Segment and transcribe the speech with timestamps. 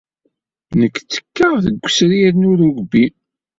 [0.79, 3.05] Nekk ttekkaɣ deg wesrir n urugby.